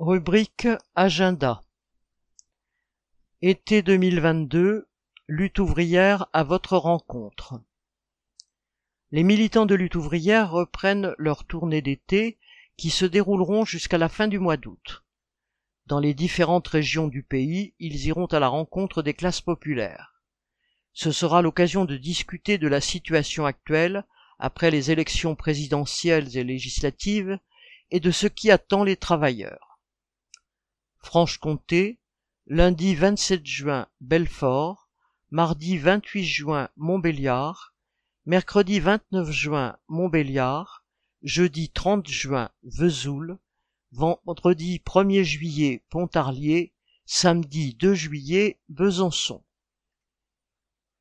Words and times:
Rubrique 0.00 0.68
Agenda 0.94 1.60
Été 3.42 3.82
2022, 3.82 4.86
lutte 5.26 5.58
ouvrière 5.58 6.28
à 6.32 6.44
votre 6.44 6.76
rencontre. 6.76 7.60
Les 9.10 9.24
militants 9.24 9.66
de 9.66 9.74
lutte 9.74 9.96
ouvrière 9.96 10.52
reprennent 10.52 11.16
leur 11.18 11.42
tournée 11.42 11.82
d'été 11.82 12.38
qui 12.76 12.90
se 12.90 13.06
dérouleront 13.06 13.64
jusqu'à 13.64 13.98
la 13.98 14.08
fin 14.08 14.28
du 14.28 14.38
mois 14.38 14.56
d'août. 14.56 15.02
Dans 15.86 15.98
les 15.98 16.14
différentes 16.14 16.68
régions 16.68 17.08
du 17.08 17.24
pays, 17.24 17.74
ils 17.80 18.06
iront 18.06 18.26
à 18.26 18.38
la 18.38 18.46
rencontre 18.46 19.02
des 19.02 19.14
classes 19.14 19.40
populaires. 19.40 20.22
Ce 20.92 21.10
sera 21.10 21.42
l'occasion 21.42 21.86
de 21.86 21.96
discuter 21.96 22.56
de 22.56 22.68
la 22.68 22.80
situation 22.80 23.46
actuelle 23.46 24.04
après 24.38 24.70
les 24.70 24.92
élections 24.92 25.34
présidentielles 25.34 26.36
et 26.36 26.44
législatives 26.44 27.40
et 27.90 27.98
de 27.98 28.12
ce 28.12 28.28
qui 28.28 28.52
attend 28.52 28.84
les 28.84 28.96
travailleurs. 28.96 29.67
Franche-Comté, 31.00 31.98
lundi 32.46 32.94
27 32.94 33.46
juin 33.46 33.86
Belfort, 34.00 34.88
mardi 35.30 35.78
28 35.78 36.24
juin 36.24 36.68
Montbéliard, 36.76 37.74
mercredi 38.26 38.80
29 38.80 39.30
juin 39.30 39.76
Montbéliard, 39.88 40.84
jeudi 41.22 41.68
30 41.70 42.08
juin 42.08 42.48
Vesoul, 42.62 43.38
vendredi 43.92 44.82
1er 44.84 45.22
juillet 45.22 45.82
Pontarlier, 45.88 46.72
samedi 47.06 47.74
2 47.74 47.94
juillet 47.94 48.58
Besançon. 48.68 49.42